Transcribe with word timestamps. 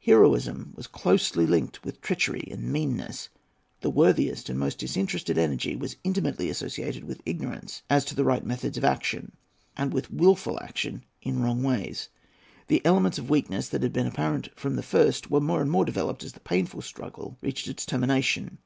Heroism 0.00 0.72
was 0.74 0.88
closely 0.88 1.46
linked 1.46 1.84
with 1.84 2.00
treachery 2.00 2.48
and 2.50 2.64
meanness. 2.72 3.28
The 3.80 3.90
worthiest 3.90 4.48
and 4.50 4.58
most 4.58 4.78
disinterested 4.78 5.38
energy 5.38 5.76
was 5.76 5.94
intimately 6.02 6.50
associated 6.50 7.04
with 7.04 7.22
ignorance 7.24 7.82
as 7.88 8.04
to 8.06 8.16
the 8.16 8.24
right 8.24 8.44
methods 8.44 8.76
of 8.76 8.84
action, 8.84 9.36
and 9.76 9.92
with 9.92 10.10
wilful 10.10 10.58
action 10.60 11.04
in 11.22 11.40
wrong 11.42 11.62
ways. 11.62 12.08
The 12.66 12.84
elements 12.84 13.18
of 13.20 13.30
weakness 13.30 13.68
that 13.68 13.84
had 13.84 13.92
been 13.92 14.08
apparent 14.08 14.48
from 14.58 14.74
the 14.74 14.82
first 14.82 15.30
were 15.30 15.40
more 15.40 15.62
and 15.62 15.70
more 15.70 15.84
developed 15.84 16.24
as 16.24 16.32
the 16.32 16.40
painful 16.40 16.82
struggle 16.82 17.38
reached 17.40 17.68
its 17.68 17.86
termination. 17.86 18.58